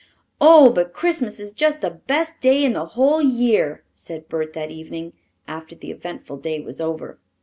"Oh, 0.41 0.71
but 0.71 0.93
Christmas 0.93 1.39
is 1.39 1.51
just 1.51 1.81
the 1.81 1.91
best 1.91 2.39
day 2.39 2.63
in 2.65 2.73
the 2.73 2.87
whole 2.87 3.21
year," 3.21 3.83
said 3.93 4.27
Bert 4.27 4.53
that 4.53 4.71
evening, 4.71 5.13
after 5.47 5.75
the 5.75 5.91
eventful 5.91 6.37
day 6.37 6.59
was 6.59 6.81
over. 6.81 7.19